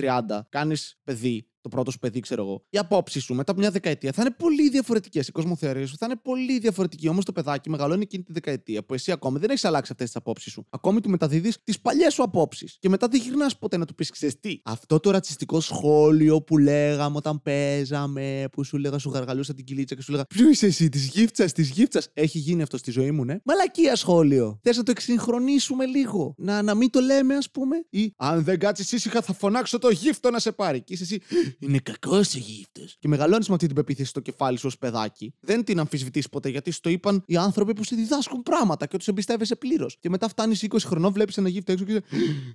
κάνεις 0.48 0.98
παιδί, 1.04 1.46
το 1.64 1.70
πρώτο 1.70 1.90
σου 1.90 1.98
παιδί, 1.98 2.20
ξέρω 2.20 2.42
εγώ, 2.42 2.64
οι 2.70 2.78
απόψεις 2.78 3.24
σου 3.24 3.34
μετά 3.34 3.52
από 3.52 3.60
μια 3.60 3.70
δεκαετία 3.70 4.12
θα 4.12 4.22
είναι 4.22 4.30
πολύ 4.38 4.68
διαφορετικές. 4.68 5.28
Οι 5.28 5.32
κοσμοθεωρίες 5.32 5.88
σου 5.88 5.96
θα 5.98 6.06
είναι 6.06 6.16
πολύ 6.22 6.58
διαφορετικοί. 6.58 7.08
Όμως 7.08 7.24
το 7.24 7.32
παιδάκι 7.32 7.70
μεγαλώνει 7.70 8.02
εκείνη 8.02 8.22
τη 8.22 8.32
δεκαετία 8.32 8.84
που 8.84 8.94
εσύ 8.94 9.12
ακόμη 9.12 9.38
δεν 9.38 9.50
έχεις 9.50 9.64
αλλάξει 9.64 9.92
αυτές 9.92 10.06
τις 10.06 10.16
απόψεις 10.16 10.52
σου. 10.52 10.66
Ακόμη 10.70 11.00
του 11.00 11.10
μεταδίδεις 11.10 11.58
τις 11.64 11.80
παλιές 11.80 12.14
σου 12.14 12.22
απόψεις. 12.22 12.76
Και 12.80 12.88
μετά 12.88 13.08
δεν 13.08 13.20
γυρνάς 13.20 13.58
ποτέ 13.58 13.76
να 13.76 13.84
του 13.84 13.94
πεις, 13.94 14.10
ξέρεις 14.10 14.40
τι. 14.40 14.60
Αυτό 14.64 15.00
το 15.00 15.10
ρατσιστικό 15.10 15.60
σχόλιο 15.60 16.42
που 16.42 16.58
λέγαμε 16.58 17.16
όταν 17.16 17.42
παίζαμε, 17.42 18.44
που 18.52 18.64
σου 18.64 18.76
λέγα, 18.76 18.98
σου 18.98 19.10
γαργαλούσα 19.10 19.54
την 19.54 19.64
κυλίτσα 19.64 19.94
και 19.94 20.02
σου 20.02 20.12
λέγα 20.12 20.24
Ποιο 20.24 20.48
είσαι 20.48 20.66
εσύ, 20.66 20.88
της 20.88 21.06
γύφτσας, 21.06 21.52
της 21.52 21.70
γύφτσας. 21.70 22.08
Έχει 22.12 22.38
γίνει 22.38 22.62
αυτό 22.62 22.76
στη 22.76 22.90
ζωή 22.90 23.10
μου, 23.10 23.24
ναι. 23.24 23.36
Μαλακία 23.44 23.96
σχόλιο. 23.96 24.58
Θες 24.62 24.76
να 24.76 24.82
το 24.82 24.90
εξυγχρονίσουμε 24.90 25.86
λίγο; 25.86 26.34
Να, 26.36 26.62
να 26.62 26.74
μην 26.74 26.90
το 26.90 27.00
λέμε, 27.00 27.34
ας 27.34 27.50
πούμε; 27.50 27.76
Ή 27.90 28.12
αν 28.16 28.44
δεν 28.44 28.58
κάτσεις 28.58 28.92
ήσυχα 28.92 29.22
θα 29.22 29.32
φωνάξω 29.32 29.78
το 29.78 29.90
γύφτο 29.90 30.30
να 30.30 30.38
σε 30.38 30.52
πάρει. 30.52 30.82
Και 30.82 30.92
είσαι 30.92 31.02
εσύ 31.02 31.20
είναι 31.58 31.78
κακός 31.78 32.34
ο 32.34 32.38
γύφτο. 32.38 32.80
Και 32.98 33.08
μεγαλώνεις 33.08 33.48
με 33.48 33.54
αυτή 33.54 33.66
την 33.66 33.74
πεποίθηση 33.74 34.08
στο 34.08 34.20
κεφάλι 34.20 34.58
σου 34.58 34.66
ως 34.66 34.78
παιδάκι. 34.78 35.34
Δεν 35.40 35.64
την 35.64 35.78
αμφισβητείς 35.78 36.28
ποτέ 36.28 36.48
γιατί 36.48 36.70
στο 36.70 36.88
είπαν 36.88 37.22
οι 37.26 37.36
άνθρωποι 37.36 37.72
που 37.74 37.84
σε 37.84 37.96
διδάσκουν 37.96 38.42
πράγματα 38.42 38.86
και 38.86 38.96
τους 38.96 39.08
εμπιστεύεσαι 39.08 39.56
πλήρως. 39.56 39.96
Και 40.00 40.10
μετά 40.10 40.28
φτάνεις 40.28 40.66
20 40.70 40.76
χρονών, 40.84 41.12
βλέπεις 41.12 41.36
ένα 41.36 41.48
γύφτο 41.48 41.72
έξω 41.72 41.84
και 41.84 41.92
είσαι 41.92 42.02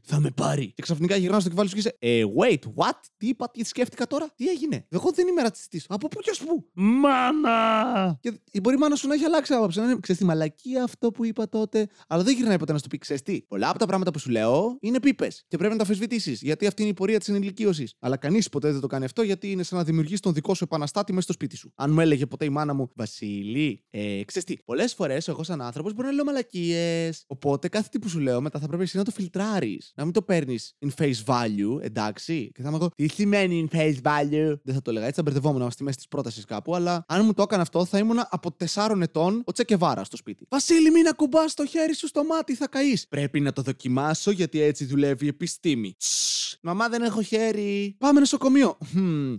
Θα 0.04 0.19
με 0.19 0.30
πάρει. 0.36 0.72
Και 0.75 0.81
ξαφνικά 0.81 1.16
γυρνάς 1.16 1.42
στο 1.42 1.50
κεφάλι 1.50 1.69
σου 1.69 1.75
και 1.75 1.80
είσαι 1.80 1.96
Ε, 2.00 2.24
wait, 2.38 2.60
what? 2.75 3.00
Τι 3.18 3.28
είπα, 3.28 3.50
τι 3.51 3.63
σκέφτηκα 3.63 4.07
τώρα, 4.07 4.30
τι 4.36 4.48
έγινε; 4.48 4.86
Εγώ 4.90 5.12
δεν 5.12 5.28
είμαι 5.28 5.42
ρατσιστής. 5.42 5.86
Από 5.88 6.07
πού 6.07 6.19
και 6.19 6.30
ως 6.30 6.44
πού; 6.44 6.69
Μάνα! 6.74 8.19
Και 8.52 8.60
μπορεί 8.62 8.75
η 8.75 8.80
μάνα 8.80 8.95
σου 8.95 9.07
να 9.07 9.13
έχει 9.13 9.24
αλλάξει 9.24 9.54
άποψη. 9.54 9.80
Να 9.80 9.86
είναι 9.86 9.98
ξέρεις 10.02 10.22
τη 10.22 10.28
μαλακία 10.28 10.84
αυτό 10.84 11.12
που 11.12 11.25
είπα 11.25 11.50
τότε; 11.50 11.88
Αλλά 12.07 12.24
δεν 12.24 12.36
γυρνάει 12.36 12.57
ποτέ 12.57 12.72
να 12.72 12.78
σου 12.78 12.88
πει 12.88 12.98
ξέρεις 12.98 13.22
τι. 13.22 13.42
Πολλά 13.42 13.69
από 13.69 13.80
τα 13.80 13.86
πράγματα 13.86 14.12
που 14.12 14.19
σου 14.19 14.30
λέω 14.30 14.78
είναι 14.80 15.00
πίπες. 15.00 15.44
Και 15.48 15.57
πρέπει 15.57 15.72
να 15.72 15.78
τα 15.78 15.84
αμφισβητήσεις. 15.84 16.42
Γιατί 16.42 16.68
αυτή 16.68 16.81
είναι 16.81 16.92
η 16.92 16.94
πορεία 16.94 17.19
της 17.19 17.28
ενηλικίωσης. 17.28 17.94
Αλλά 18.00 18.18
κανείς 18.18 18.50
ποτέ 18.50 18.72
δεν 18.72 18.81
το 18.81 18.88
κάνει 18.89 19.06
αυτό 19.06 19.21
γιατί 19.21 19.51
είναι 19.51 19.63
σαν 19.63 19.77
να 19.77 19.83
δημιουργείς 19.83 20.19
τον 20.19 20.33
δικό 20.33 20.53
σου 20.53 20.63
επαναστάτη 20.63 21.12
μέσα 21.12 21.24
στο 21.24 21.33
σπίτι 21.33 21.56
σου. 21.56 21.71
Αν 21.75 21.91
μου 21.91 22.00
έλεγε 22.00 22.25
ποτέ 22.25 22.45
η 22.45 22.50
μάνα 22.50 22.74
μου, 22.74 22.91
Βασίλη, 22.95 23.83
ε, 23.89 24.24
ξέρεις 24.25 24.47
τι, 24.47 24.56
πολλές 24.65 24.94
φορές 24.94 25.27
εγώ 25.27 25.44
σαν 25.44 25.62
άνθρωπος 25.62 25.94
μπορεί 25.94 26.07
να 26.07 26.13
λέω 26.13 26.24
μαλακίες. 26.24 27.24
Οπότε 27.27 27.68
κάθε 27.68 27.88
ό,τι 27.92 28.10
σου 28.09 28.19
λέω 28.19 28.41
μετά 28.41 28.59
θα 28.59 28.68
πρέπει 28.68 28.83
εσύ 28.83 28.97
να 28.97 29.03
το 29.03 29.12
φιλτράρεις. 29.12 29.94
Να 29.95 30.03
μην 30.03 30.13
το 30.13 30.21
παίρνεις 30.21 30.75
in 30.86 31.03
face 31.03 31.24
value, 31.25 31.81
εντάξει. 31.81 32.51
Και 32.53 32.62
θα 32.62 32.68
είμαι 32.68 32.77
εγώ, 32.77 32.89
τι 32.95 33.07
σημαίνει 33.07 33.69
in 33.71 33.77
face 33.77 33.95
value; 34.01 34.59
Δεν 34.63 34.74
θα 34.74 34.81
το 34.81 34.89
έλεγα 34.89 35.06
έτσι, 35.06 35.15
θα 35.15 35.21
μπερδευόμουν 35.21 35.71
στη 35.71 35.83
μέση 35.83 35.97
της 35.97 36.07
πρότασης 36.07 36.45
κάπου, 36.45 36.75
αλλά 36.75 37.06
αν 37.07 37.25
μου 37.25 37.33
το 37.33 37.42
έκανε 37.42 37.62
αυτό 37.62 37.85
θα 37.85 37.97
ήμουν 37.97 38.18
από 38.30 38.56
4 38.74 39.01
ετών 39.01 39.42
ο 39.45 39.51
Τσε 39.51 39.67
Γκεβάρα 39.67 40.04
στο 40.03 40.18
σπίτι. 40.18 40.45
Βασίλη, 40.50 40.92
μην 40.92 41.07
ακουμπάς 41.07 41.53
το 41.53 41.65
χέρι 41.65 41.95
σου 41.95 42.07
στο 42.07 42.24
μάτι, 42.24 42.56
θα 42.56 42.68
καείς. 42.68 43.07
Πρέπει 43.07 43.39
να 43.39 43.53
το 43.53 43.62
δοκιμάσω 43.62 44.31
γιατί 44.31 44.62
έτσι 44.62 44.85
δουλεύει 44.85 45.25
η 45.25 45.27
επιστήμη. 45.27 45.95
Μαμά 46.62 46.89
δεν 46.89 47.01
έχω 47.01 47.21
χέρι. 47.21 47.95
Πάμε 47.97 48.19
νοσοκομείο. 48.19 48.77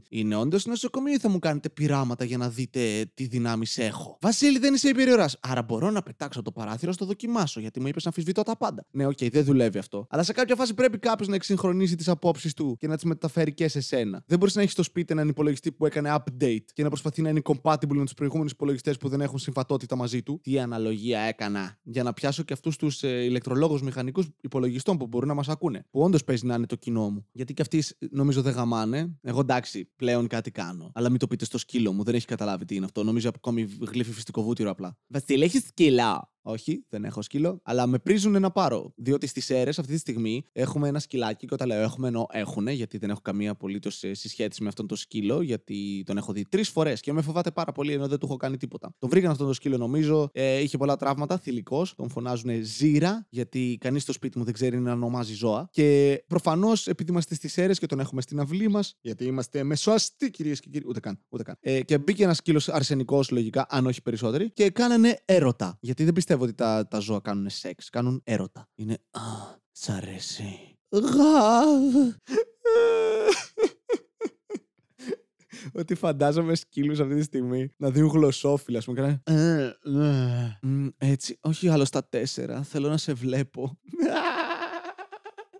Είναι 0.08 0.36
όντως 0.36 0.66
νοσοκομείο 0.66 1.14
ή 1.14 1.18
θα 1.18 1.28
μου 1.28 1.38
κάνετε 1.38 1.68
πειράματα 1.68 2.24
για 2.24 2.36
να 2.36 2.48
δείτε 2.48 3.10
τι 3.14 3.26
δυνάμεις 3.26 3.78
έχω; 3.78 4.18
Βασίλη 4.20 4.58
δεν 4.58 4.74
είσαι 4.74 4.88
υπερήρωας. 4.88 5.28
Άρα 5.40 5.62
μπορώ 5.62 5.90
να 5.90 6.02
πετάξω 6.02 6.42
απ' 6.42 6.48
το 6.48 6.52
παράθυρο, 6.52 6.92
ας 6.92 6.98
το 6.98 7.04
δοκιμάσω 7.04 7.60
γιατί 7.60 7.80
μου 7.80 7.86
είπες 7.86 8.04
να 8.04 8.08
αμφισβητώ 8.08 8.42
τα 8.42 8.56
πάντα. 8.56 8.86
Ναι, 8.90 9.06
OK, 9.06 9.12
okay, 9.20 9.30
δεν 9.32 9.44
δουλεύει 9.44 9.78
αυτό. 9.78 10.06
Αλλά 10.10 10.22
σε 10.22 10.32
κάποια 10.32 10.56
φάση 10.56 10.74
πρέπει 10.74 10.98
κάποιος 10.98 11.28
να 11.28 11.34
εκσυγχρονίσει 11.34 11.96
τις 11.96 12.08
απόψεις 12.08 12.54
του 12.54 12.76
και 12.78 12.86
να 12.86 12.94
τις 12.94 13.04
μεταφέρει 13.04 13.54
και 13.54 13.68
σε 13.68 13.80
σένα. 13.80 14.22
Δεν 14.26 14.38
μπορείς 14.38 14.54
να 14.54 14.60
έχεις 14.60 14.72
στο 14.72 14.82
σπίτι 14.82 15.12
έναν 15.12 15.28
υπολογιστή 15.28 15.72
που 15.72 15.86
έκανε 15.86 16.14
update 16.16 16.64
και 16.72 16.82
να 16.82 16.88
προσπαθεί 16.88 17.22
να 17.22 17.28
είναι 17.28 17.40
compatible 17.44 17.94
με 17.94 18.04
τους 18.04 18.14
προηγούμενους 18.14 18.52
υπολογιστές 18.52 18.96
που 18.96 19.08
δεν 19.08 19.20
έχουν 19.20 19.38
συμβατότητα 19.38 19.96
μαζί 19.96 20.22
του. 20.22 20.40
Τι 20.42 20.58
αναλογία 20.58 21.20
έκανα 21.20 21.78
για 21.82 22.02
να 22.02 22.12
πιάσω 22.12 22.42
και 22.42 22.52
αυτούς 22.52 22.76
τους 22.76 23.02
ε, 23.02 23.24
ηλεκτρολόγους 23.24 23.82
μηχανικούς 23.82 24.28
υπολογιστών 24.40 24.96
που 24.96 25.06
μπορούν 25.06 25.28
να 25.28 25.34
μας 25.34 25.48
ακούνε. 25.48 25.86
Που 25.90 26.00
όντως 26.00 26.24
παίζει 26.24 26.46
να 26.46 26.54
είναι 26.54 26.66
το 26.66 26.76
κοινό 26.76 27.10
μου. 27.10 27.26
Γιατί 27.32 27.54
και 27.54 27.62
αυτοί 27.62 27.84
νομίζω 28.10 28.42
δεν 28.42 28.52
γαμάνε. 28.52 29.18
Εγώ 29.30 29.40
εντάξει, 29.40 29.90
πλέον 29.96 30.26
κάτι 30.26 30.50
κάνω. 30.50 30.90
Αλλά 30.94 31.08
μην 31.08 31.18
το 31.18 31.26
πείτε 31.26 31.44
στο 31.44 31.58
σκύλο 31.58 31.92
μου, 31.92 32.02
δεν 32.02 32.14
έχει 32.14 32.26
καταλάβει 32.26 32.64
τι 32.64 32.74
είναι 32.74 32.84
αυτό. 32.84 33.02
Νομίζω 33.04 33.30
ακόμη 33.34 33.68
γλύφει 33.80 34.12
φυστικό 34.12 34.42
βούτυρο 34.42 34.70
απλά. 34.70 34.98
Βασίλη, 35.06 35.44
έχεις 35.44 35.66
σκύλα. 35.66 36.32
Όχι, 36.42 36.84
δεν 36.88 37.04
έχω 37.04 37.22
σκύλο, 37.22 37.60
αλλά 37.62 37.86
με 37.86 37.98
πρίζουν 37.98 38.40
να 38.40 38.50
πάρω. 38.50 38.92
Διότι 38.96 39.26
στις 39.26 39.50
αίρες 39.50 39.78
αυτή 39.78 39.92
τη 39.92 39.98
στιγμή 39.98 40.44
έχουμε 40.52 40.88
ένα 40.88 40.98
σκυλάκι 40.98 41.46
και 41.46 41.54
όταν 41.54 41.68
λέω 41.68 41.82
έχουμε 41.82 42.06
εννοώ 42.06 42.26
έχουν, 42.32 42.68
γιατί 42.68 42.98
δεν 42.98 43.10
έχω 43.10 43.20
καμία 43.20 43.50
απολύτως 43.50 44.02
ε, 44.02 44.14
συσχέτιση 44.14 44.62
με 44.62 44.68
αυτόν 44.68 44.86
τον 44.86 44.96
σκύλο, 44.96 45.40
γιατί 45.40 46.02
τον 46.06 46.16
έχω 46.16 46.32
δει 46.32 46.44
τρεις 46.44 46.68
φορές 46.68 47.00
και 47.00 47.12
με 47.12 47.22
φοβάται 47.22 47.50
πάρα 47.50 47.72
πολύ 47.72 47.92
ενώ 47.92 48.08
δεν 48.08 48.18
του 48.18 48.26
έχω 48.26 48.36
κάνει 48.36 48.56
τίποτα. 48.56 48.94
Τον 48.98 49.10
βρήκαν 49.10 49.30
αυτόν 49.30 49.46
τον 49.46 49.54
σκύλο 49.54 49.76
νομίζω, 49.76 50.28
ε, 50.32 50.58
είχε 50.58 50.76
πολλά 50.76 50.96
τραύματα, 50.96 51.38
θηλυκός, 51.38 51.94
τον 51.94 52.10
φωνάζουν 52.10 52.50
Ζήρα, 52.62 53.26
γιατί 53.30 53.76
κανείς 53.80 54.02
στο 54.02 54.12
σπίτι 54.12 54.38
μου 54.38 54.44
δεν 54.44 54.54
ξέρει 54.54 54.80
να 54.80 54.92
ονομάζει 54.92 55.34
ζώα. 55.34 55.68
Και 55.72 56.22
προφανώς 56.26 56.86
επειδή 56.86 57.10
είμαστε 57.10 57.34
στις 57.34 57.58
αίρες 57.58 57.78
και 57.78 57.86
τον 57.86 58.00
έχουμε 58.00 58.20
στην 58.20 58.40
αυλή 58.40 58.68
μας, 58.68 58.96
γιατί 59.00 59.24
είμαστε 59.24 59.62
μεσοαστοί 59.62 60.30
κυρίες 60.30 60.60
και 60.60 60.68
κύριοι, 60.70 60.84
ούτε 60.88 61.00
καν. 61.00 61.18
Ούτε 61.28 61.42
καν. 61.42 61.56
Ε, 61.60 61.82
και 61.82 61.98
μπήκε 61.98 62.22
ένας 62.22 62.36
σκύλος 62.36 62.68
αρσενικός 62.68 63.30
λογικά, 63.30 63.66
αν 63.68 63.86
όχι 63.86 64.02
περισσότεροι, 64.02 64.50
και 64.52 64.70
κάνανε 64.70 65.18
έρωτα. 65.24 65.78
Γιατί 65.80 66.04
δεν 66.04 66.12
πιστεύω 66.12 66.29
ότι 66.38 66.54
τα, 66.54 66.88
τα 66.88 66.98
ζώα 66.98 67.20
κάνουν 67.20 67.50
σεξ, 67.50 67.88
κάνουν 67.88 68.20
έρωτα. 68.24 68.68
Είναι 68.74 68.98
Α, 69.10 69.20
σ' 69.72 69.88
αρέσει. 69.88 70.78
Γαβ. 70.88 72.14
ότι 75.72 75.94
φαντάζομαι 75.94 76.54
σκύλους 76.54 77.00
αυτή 77.00 77.14
τη 77.14 77.22
στιγμή 77.22 77.72
να 77.76 77.90
δίνουν 77.90 78.08
γλωσσόφυλλα, 78.10 78.78
ας 78.78 78.84
πούμε. 78.84 79.22
«Ε, 79.24 79.70
έτσι, 80.98 81.38
όχι 81.40 81.68
άλλο 81.68 81.84
στα 81.84 82.08
τέσσερα. 82.08 82.62
Θέλω 82.62 82.88
να 82.88 82.96
σε 82.96 83.12
βλέπω. 83.12 83.78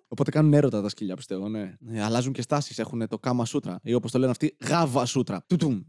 Οπότε 0.09 0.31
κάνουν 0.31 0.55
έρωτα 0.55 0.83
τα 0.83 0.89
σκύλια, 0.89 1.17
πιστεύω, 1.17 1.49
ναι. 1.49 1.77
Ε, 1.89 2.03
αλλάζουν 2.03 2.33
και 2.33 2.43
στάσεις. 2.43 2.79
Έχουν 2.79 3.09
το 3.09 3.19
κάμα 3.19 3.45
σούτρα. 3.45 3.81
Ή 3.83 3.95
όπως 3.95 4.11
το 4.11 4.19
λένε 4.19 4.31
αυτοί, 4.31 4.57
γάβα 4.67 5.05
σούτρα. 5.07 5.45
Τουτουμ. 5.47 5.81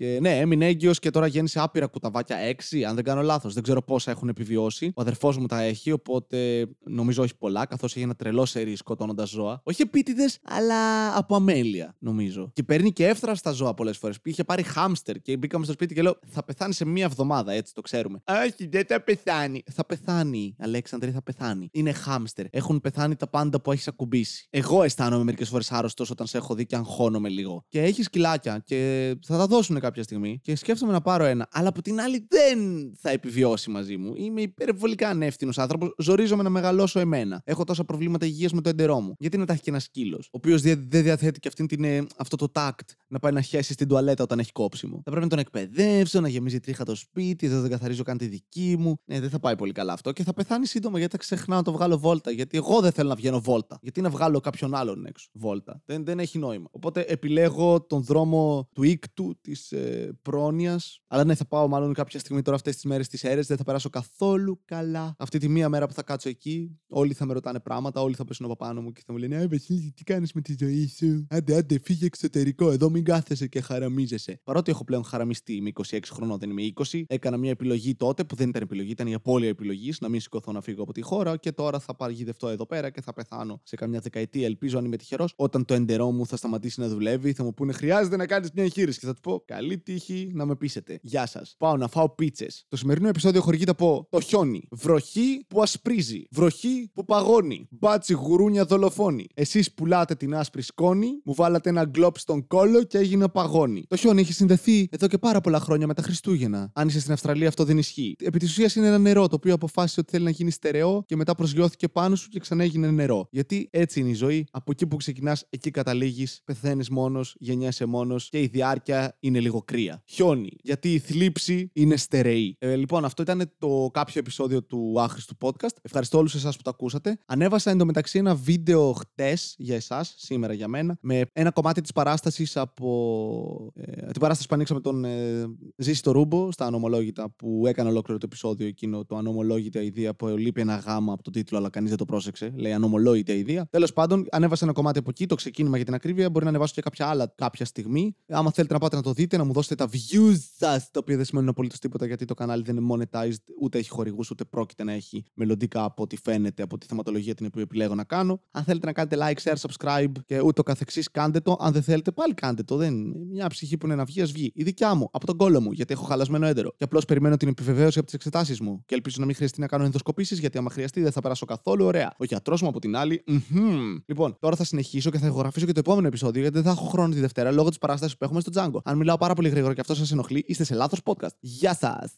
Και 0.00 0.18
ναι, 0.20 0.38
έμεινε 0.38 0.66
έγκυος 0.66 0.98
και 0.98 1.10
τώρα 1.10 1.26
γέννησε 1.26 1.60
άπειρα 1.60 1.86
κουταβάκια. 1.86 2.36
Έξι, 2.36 2.84
αν 2.84 2.94
δεν 2.94 3.04
κάνω 3.04 3.22
λάθος. 3.22 3.54
Δεν 3.54 3.62
ξέρω 3.62 3.82
πόσα 3.82 4.10
έχουν 4.10 4.28
επιβιώσει. 4.28 4.92
Ο 4.94 5.00
αδερφός 5.00 5.38
μου 5.38 5.46
τα 5.46 5.62
έχει, 5.62 5.92
οπότε 5.92 6.66
νομίζω 6.84 7.22
όχι 7.22 7.36
πολλά, 7.36 7.66
καθώς 7.66 7.94
έχει 7.94 8.04
ένα 8.04 8.14
τρελό 8.14 8.44
σερί 8.44 8.76
σκοτώνοντας 8.76 9.28
ζώα. 9.28 9.60
Όχι 9.64 9.82
επίτηδες, 9.82 10.38
αλλά 10.42 11.16
από 11.16 11.36
αμέλεια, 11.36 11.96
νομίζω. 11.98 12.50
Και 12.52 12.62
παίρνει 12.62 12.92
και 12.92 13.06
εύθρα 13.06 13.34
στα 13.34 13.50
ζώα 13.50 13.74
πολλές 13.74 13.96
φορές. 13.96 14.18
Είχε 14.22 14.44
πάρει 14.44 14.62
χάμστερ 14.62 15.20
και 15.20 15.36
μπήκαμε 15.36 15.64
στο 15.64 15.72
σπίτι 15.72 15.94
και 15.94 16.02
λέω 16.02 16.18
Θα 16.26 16.44
πεθάνει 16.44 16.72
σε 16.72 16.84
μία 16.84 17.04
εβδομάδα, 17.04 17.52
έτσι 17.52 17.74
το 17.74 17.80
ξέρουμε. 17.80 18.22
Όχι, 18.46 18.66
δεν 18.66 18.84
θα 18.88 19.00
πεθάνει. 19.00 19.62
Θα 19.72 19.86
πεθάνει, 19.86 20.56
Αλέξανδρε, 20.58 21.10
θα 21.10 21.22
πεθάνει. 21.22 21.68
Είναι 21.72 21.92
χάμστερ. 21.92 22.46
Έχουν 22.50 22.80
πεθάνει 22.80 23.16
τα 23.16 23.28
πάντα 23.28 23.60
που 23.60 23.72
έχεις 23.72 23.88
ακουμπήσει. 23.88 24.46
Εγώ 24.50 24.82
αισθάνομαι 24.82 25.24
μερικές 25.24 25.48
φορές 25.48 25.72
άρρωστος 25.72 26.10
όταν 26.10 26.26
σε 26.26 26.36
έχω 26.36 26.54
δει 26.54 26.66
και 26.66 26.76
αγχώνομαι 26.76 27.28
λίγο. 27.28 27.64
Και 27.68 27.82
έχεις 27.82 28.04
σκυλάκια 28.04 28.62
και 28.64 29.14
θα 29.26 29.36
τα 29.36 29.46
δώσουν 29.46 29.76
κάποια 29.90 30.02
στιγμή. 30.02 30.40
Και 30.42 30.56
σκέφτομαι 30.56 30.92
να 30.92 31.00
πάρω 31.00 31.24
ένα. 31.24 31.48
Αλλά 31.52 31.68
από 31.68 31.82
την 31.82 32.00
άλλη 32.00 32.26
δεν 32.28 32.58
θα 33.00 33.10
επιβιώσει 33.10 33.70
μαζί 33.70 33.96
μου. 33.96 34.12
Είμαι 34.16 34.40
υπερβολικά 34.40 35.08
ανεύθυνος 35.08 35.58
άνθρωπος. 35.58 35.94
Ζορίζομαι 35.98 36.42
να 36.42 36.48
μεγαλώσω 36.50 37.00
εμένα. 37.00 37.42
Έχω 37.44 37.64
τόσα 37.64 37.84
προβλήματα 37.84 38.26
υγείας 38.26 38.52
με 38.52 38.60
το 38.60 38.68
εντερό 38.68 39.00
μου. 39.00 39.14
Γιατί 39.18 39.38
να 39.38 39.46
τα 39.46 39.52
έχει 39.52 39.62
και 39.62 39.70
ένας 39.70 39.82
σκύλος, 39.82 40.26
ο 40.26 40.30
οποίος 40.30 40.62
δεν 40.62 40.88
διαθέτει 40.88 41.40
και 41.40 41.48
αυτήν 41.48 41.66
την, 41.66 41.84
ε, 41.84 42.06
αυτό 42.16 42.36
το 42.36 42.48
τάκτ 42.48 42.90
να 43.08 43.18
πάει 43.18 43.32
να 43.32 43.40
χέσει 43.40 43.72
στην 43.72 43.88
τουαλέτα 43.88 44.22
όταν 44.22 44.38
έχει 44.38 44.52
κόψιμο. 44.52 45.00
Θα 45.04 45.10
πρέπει 45.10 45.22
να 45.22 45.28
τον 45.28 45.38
εκπαιδεύσω, 45.38 46.20
να 46.20 46.28
γεμίζει 46.28 46.60
τρίχα 46.60 46.84
το 46.84 46.94
σπίτι, 46.94 47.48
δεν 47.48 47.60
τον 47.60 47.70
καθαρίζω 47.70 48.02
καν 48.02 48.18
τη 48.18 48.26
δική 48.26 48.76
μου. 48.78 49.00
Ναι, 49.04 49.20
δεν 49.20 49.30
θα 49.30 49.38
πάει 49.38 49.56
πολύ 49.56 49.72
καλά 49.72 49.92
αυτό 49.92 50.12
και 50.12 50.22
θα 50.22 50.32
πεθάνει 50.32 50.66
σύντομα 50.66 50.98
γιατί 50.98 51.12
θα 51.12 51.18
ξεχνάω 51.18 51.58
να 51.58 51.64
το 51.64 51.72
βγάλω 51.72 51.98
βόλτα. 51.98 52.30
Γιατί 52.30 52.56
εγώ 52.56 52.80
δεν 52.80 52.92
θέλω 52.92 53.08
να 53.08 53.14
βγαίνω 53.14 53.40
βόλτα. 53.40 53.78
Γιατί 53.82 54.00
να 54.00 54.10
βγάλω 54.10 54.40
κάποιον 54.40 54.74
άλλον 54.74 55.06
έξω 55.06 55.28
βόλτα. 55.32 55.82
Δεν, 55.84 56.04
δεν 56.04 56.18
έχει 56.18 56.38
νόημα. 56.38 56.68
Οπότε 56.70 57.00
επιλέγω 57.00 57.80
τον 57.80 58.02
δρόμο 58.02 58.68
του 58.74 58.82
ήκτου, 58.82 59.38
της 59.40 59.72
ε, 59.72 59.79
πρόνοιας. 60.22 61.00
Αλλά 61.06 61.24
ναι, 61.24 61.34
θα 61.34 61.46
πάω 61.46 61.68
μάλλον 61.68 61.92
κάποια 61.92 62.18
στιγμή 62.18 62.42
τώρα 62.42 62.56
αυτές 62.56 62.74
τις 62.74 62.84
μέρες 62.84 63.08
τη 63.08 63.28
αίρε. 63.28 63.40
Δεν 63.40 63.56
θα 63.56 63.64
περάσω 63.64 63.90
καθόλου 63.90 64.60
καλά. 64.64 65.14
Αυτή 65.18 65.38
τη 65.38 65.48
μία 65.48 65.68
μέρα 65.68 65.86
που 65.86 65.92
θα 65.92 66.02
κάτσω 66.02 66.28
εκεί, 66.28 66.78
όλοι 66.88 67.12
θα 67.12 67.26
με 67.26 67.32
ρωτάνε 67.32 67.60
πράγματα, 67.60 68.00
όλοι 68.00 68.14
θα 68.14 68.24
πέσουν 68.24 68.46
από 68.46 68.56
πάνω 68.56 68.80
μου 68.80 68.92
και 68.92 69.02
θα 69.06 69.12
μου 69.12 69.18
λένε 69.18 69.36
Α, 69.36 69.48
Βασίλη, 69.48 69.92
τι 69.96 70.04
κάνεις 70.04 70.32
με 70.32 70.40
τη 70.40 70.54
ζωή 70.58 70.88
σου; 70.96 71.26
Άντε, 71.30 71.56
άντε, 71.56 71.80
φύγε 71.84 72.06
εξωτερικό. 72.06 72.70
Εδώ 72.70 72.90
μην 72.90 73.04
κάθεσαι 73.04 73.46
και 73.46 73.60
χαραμίζεσαι. 73.60 74.40
Παρότι 74.44 74.70
έχω 74.70 74.84
πλέον 74.84 75.04
χαραμιστεί, 75.04 75.54
είμαι 75.54 75.70
26 75.90 75.98
χρονών, 76.10 76.38
δεν 76.38 76.50
είμαι 76.50 76.72
20. 76.90 77.02
Έκανα 77.06 77.36
μια 77.36 77.50
επιλογή 77.50 77.94
τότε 77.94 78.24
που 78.24 78.34
δεν 78.34 78.48
ήταν 78.48 78.62
επιλογή, 78.62 78.90
ήταν 78.90 79.06
η 79.06 79.14
απώλεια 79.14 79.48
επιλογής 79.48 80.00
να 80.00 80.08
μην 80.08 80.20
σηκωθώ 80.20 80.52
να 80.52 80.60
φύγω 80.60 80.82
από 80.82 80.92
τη 80.92 81.00
χώρα 81.00 81.36
και 81.36 81.52
τώρα 81.52 81.78
θα 81.78 81.96
παγιδευτώ 81.96 82.48
εδώ 82.48 82.66
πέρα 82.66 82.90
και 82.90 83.00
θα 83.00 83.12
πεθάνω 83.12 83.60
σε 83.64 83.76
καμιά 83.76 84.00
δεκαετία. 84.00 84.46
Ελπίζω 84.46 84.78
αν 84.78 84.84
είμαι 84.84 84.96
τυχερός. 84.96 85.32
Όταν 85.36 85.64
το 85.64 85.74
εντερό 85.74 86.10
μου 86.10 86.26
θα 86.26 86.36
σταματήσει 86.36 86.80
να 86.80 86.88
δουλεύει, 86.88 87.32
θα 87.32 87.44
μου 87.44 87.54
πούνε 87.54 87.72
Χρειάζεται 87.72 88.16
να 88.16 88.26
κάνεις 88.26 88.50
μια 88.54 88.64
εγχείρηση 88.64 88.98
και 89.00 89.06
θα 89.06 89.14
του 89.14 89.20
πω 89.20 89.42
Καλή 89.44 89.69
τύχη 89.78 90.30
να 90.34 90.46
με 90.46 90.56
πείσετε. 90.56 90.98
Γεια 91.02 91.26
σας. 91.26 91.54
Πάω 91.58 91.76
να 91.76 91.88
φάω 91.88 92.08
πίτσες. 92.08 92.64
Το 92.68 92.76
σημερινό 92.76 93.08
επεισόδιο 93.08 93.40
χορηγείται 93.40 93.70
από 93.70 94.06
το 94.10 94.20
χιόνι. 94.20 94.62
Βροχή 94.70 95.44
που 95.48 95.62
ασπρίζει. 95.62 96.22
Βροχή 96.30 96.90
που 96.94 97.04
παγώνει. 97.04 97.68
Μπάτσι 97.70 98.12
γουρούνια 98.12 98.64
δολοφόνη. 98.64 99.26
Εσείς 99.34 99.74
πουλάτε 99.74 100.14
την 100.14 100.34
άσπρη 100.34 100.62
σκόνη, 100.62 101.08
μου 101.24 101.34
βάλατε 101.34 101.68
ένα 101.68 101.84
γκλόπ 101.84 102.18
στον 102.18 102.46
κόλο 102.46 102.82
και 102.82 102.98
έγινε 102.98 103.28
παγόνι. 103.28 103.84
Το 103.88 103.96
χιόνι 103.96 104.20
έχει 104.20 104.32
συνδεθεί 104.32 104.88
εδώ 104.90 105.06
και 105.06 105.18
πάρα 105.18 105.40
πολλά 105.40 105.60
χρόνια 105.60 105.86
με 105.86 105.94
τα 105.94 106.02
Χριστούγεννα. 106.02 106.70
Αν 106.74 106.88
είσαι 106.88 107.00
στην 107.00 107.12
Αυστραλία, 107.12 107.48
αυτό 107.48 107.64
δεν 107.64 107.78
ισχύει. 107.78 108.16
Επί 108.18 108.38
της 108.38 108.50
ουσίας 108.50 108.74
είναι 108.74 108.86
ένα 108.86 108.98
νερό 108.98 109.28
το 109.28 109.34
οποίο 109.34 109.54
αποφάσισε 109.54 110.00
ότι 110.00 110.10
θέλει 110.10 110.24
να 110.24 110.30
γίνει 110.30 110.50
στερεό 110.50 111.04
και 111.06 111.16
μετά 111.16 111.34
προσγειώθηκε 111.34 111.88
πάνω 111.88 112.16
σου 112.16 112.28
και 112.28 112.38
ξανά 112.38 112.62
έγινε 112.62 112.90
νερό. 112.90 113.28
Γιατί 113.30 113.68
έτσι 113.72 114.00
είναι 114.00 114.08
η 114.08 114.14
ζωή. 114.14 114.46
Από 114.50 114.70
εκεί 114.70 114.86
που 114.86 114.96
ξεκινάς, 114.96 115.46
εκεί 115.50 115.70
καταλήγεις, 115.70 116.40
πεθαίνεις 116.44 116.90
μόνος, 116.90 117.36
γεννιέσαι 117.38 117.84
μόνος 117.84 118.28
και 118.28 118.40
η 118.40 118.46
διάρκεια 118.46 119.16
είναι 119.20 119.40
λίγο 119.40 119.49
κρύα. 119.58 120.02
Χιόνι. 120.06 120.50
Γιατί 120.62 120.92
η 120.92 120.98
θλίψη 120.98 121.70
είναι 121.72 121.96
στερεή. 121.96 122.56
Ε, 122.58 122.76
λοιπόν, 122.76 123.04
αυτό 123.04 123.22
ήταν 123.22 123.52
το 123.58 123.90
κάποιο 123.92 124.14
επεισόδιο 124.20 124.62
του 124.62 124.94
άχρηστου 124.98 125.36
podcast. 125.40 125.76
Ευχαριστώ 125.82 126.18
όλους 126.18 126.34
εσάς 126.34 126.56
που 126.56 126.62
το 126.62 126.70
ακούσατε. 126.70 127.18
Ανέβασα 127.26 127.70
εντωμεταξύ 127.70 128.18
ένα 128.18 128.34
βίντεο 128.34 128.92
χτες 128.92 129.54
για 129.58 129.74
εσάς, 129.74 130.14
σήμερα 130.18 130.52
για 130.52 130.68
μένα, 130.68 130.98
με 131.00 131.22
ένα 131.32 131.50
κομμάτι 131.50 131.80
της 131.80 131.92
παράστασης 131.92 132.56
από. 132.56 133.72
Ε, 133.74 134.06
την 134.06 134.20
παράσταση 134.20 134.48
που 134.48 134.54
ανοίξαμε 134.54 134.80
τον 134.80 135.04
ε, 135.04 135.44
Ζήση 135.76 136.02
το 136.02 136.10
Ρούμπο 136.10 136.52
στα 136.52 136.66
ανομολόγητα 136.66 137.30
που 137.30 137.66
έκανε 137.66 137.88
ολόκληρο 137.90 138.18
το 138.18 138.26
επεισόδιο 138.26 138.66
εκείνο, 138.66 139.04
το 139.04 139.16
ανομολόγητα 139.16 139.82
ιδέα 139.82 140.14
που 140.14 140.26
λείπει 140.26 140.60
ένα 140.60 140.76
γάμα 140.76 141.12
από 141.12 141.22
το 141.22 141.30
τίτλο, 141.30 141.58
αλλά 141.58 141.68
κανείς 141.68 141.88
δεν 141.88 141.98
το 141.98 142.04
πρόσεξε. 142.04 142.52
Λέει 142.56 142.72
ανομολόγητα 142.72 143.32
ιδέα. 143.32 143.66
Τέλος 143.70 143.92
πάντων, 143.92 144.26
ανέβασα 144.30 144.64
ένα 144.64 144.72
κομμάτι 144.72 144.98
από 144.98 145.10
εκεί, 145.10 145.26
το 145.26 145.34
ξεκίνημα 145.34 145.76
για 145.76 145.84
την 145.84 145.94
ακρίβεια. 145.94 146.30
Μπορεί 146.30 146.44
να 146.44 146.50
ανεβάσω 146.50 146.74
και 146.74 146.80
κάποια 146.80 147.06
άλλα 147.06 147.32
κάποια 147.34 147.64
στιγμή. 147.64 148.16
Άμα 148.28 148.50
θέλετε 148.50 148.72
να 148.72 148.80
πάτε 148.80 148.96
να 148.96 149.02
το 149.02 149.12
δείτε, 149.12 149.36
να 149.40 149.46
μου 149.46 149.52
δώσετε 149.52 149.74
τα 149.74 149.88
views 149.92 150.36
σας, 150.58 150.90
τα 150.90 151.00
οποία 151.00 151.16
δεν 151.16 151.24
σημαίνουν 151.24 151.48
απολύτως 151.48 151.78
τίποτα 151.78 152.06
γιατί 152.06 152.24
το 152.24 152.34
κανάλι 152.34 152.62
δεν 152.62 152.76
είναι 152.76 152.94
monetized, 152.94 153.42
ούτε 153.60 153.78
έχει 153.78 153.88
χορηγούς, 153.90 154.30
ούτε 154.30 154.44
πρόκειται 154.44 154.84
να 154.84 154.92
έχει 154.92 155.24
μελλοντικά 155.34 155.84
από 155.84 156.02
ό,τι 156.02 156.16
φαίνεται 156.16 156.62
από 156.62 156.78
τη 156.78 156.86
θεματολογία 156.86 157.34
την 157.34 157.46
οποία 157.46 157.62
επιλέγω 157.62 157.94
να 157.94 158.04
κάνω. 158.04 158.40
Αν 158.50 158.64
θέλετε 158.64 158.86
να 158.86 158.92
κάνετε 158.92 159.16
like, 159.20 159.42
share, 159.42 159.56
subscribe 159.56 160.12
και 160.26 160.40
ούτω 160.40 160.62
καθεξής, 160.62 161.10
κάντε 161.10 161.40
το. 161.40 161.56
Αν 161.60 161.72
δεν 161.72 161.82
θέλετε, 161.82 162.10
πάλι 162.10 162.34
κάντε 162.34 162.62
το. 162.62 162.76
Δεν 162.76 162.94
μια 163.30 163.46
ψυχή 163.46 163.76
που 163.76 163.86
είναι 163.86 163.94
να 163.94 164.04
βγει, 164.04 164.20
ας 164.20 164.32
βγει. 164.32 164.52
Η 164.54 164.62
δικιά 164.62 164.94
μου, 164.94 165.08
από 165.12 165.26
τον 165.26 165.36
κόλλο 165.36 165.60
μου, 165.60 165.72
γιατί 165.72 165.92
έχω 165.92 166.04
χαλασμένο 166.04 166.46
έντερο. 166.46 166.70
Και 166.76 166.84
απλώς 166.84 167.04
περιμένω 167.04 167.36
την 167.36 167.48
επιβεβαίωση 167.48 167.98
από 167.98 168.06
τις 168.06 168.14
εξετάσεις 168.14 168.60
μου. 168.60 168.82
Και 168.86 168.94
ελπίζω 168.94 169.16
να 169.18 169.26
μην 169.26 169.34
χρειαστεί 169.34 169.60
να 169.60 169.66
κάνω 169.66 169.84
ενδοσκοπήσεις, 169.84 170.38
γιατί 170.38 170.58
άμα 170.58 170.70
χρειαστεί 170.70 171.02
δεν 171.02 171.12
θα 171.12 171.20
περάσω 171.20 171.46
καθόλου 171.46 171.84
ωραία. 171.84 172.14
Ο 172.18 172.24
γιατρός 172.24 172.62
μου 172.62 172.68
από 172.68 172.80
την 172.80 172.96
άλλη. 172.96 173.24
Mm-hmm. 173.26 174.02
Λοιπόν, 174.06 174.36
τώρα 174.38 174.56
θα 174.56 174.64
συνεχίσω 174.64 175.10
και 175.10 175.18
θα 175.18 175.26
ηχογραφήσω 175.26 175.66
και 175.66 175.72
το 175.72 175.78
επόμενο 175.78 176.06
επεισόδιο, 176.06 176.40
γιατί 176.40 176.54
δεν 176.56 176.64
θα 176.64 176.70
έχω 176.70 176.86
χρόνο 176.88 177.14
τη 177.14 177.20
Δευτέρα 177.20 177.50
λόγω 177.50 177.68
της 177.68 177.78
παράστασης 177.78 178.16
που 178.16 178.24
έχουμε 178.24 178.40
στο 178.40 178.50
Django. 178.54 178.80
Αν 178.84 178.96
μιλάω 178.96 179.16
πάρα 179.30 179.42
πολύ 179.42 179.48
γρήγορα 179.48 179.74
και 179.74 179.80
αυτό 179.80 179.94
σας 179.94 180.12
ενοχλεί, 180.12 180.44
είστε 180.46 180.64
σε 180.64 180.74
λάθος 180.74 181.00
podcast. 181.04 181.36
Γεια 181.40 181.74
σας! 181.74 182.12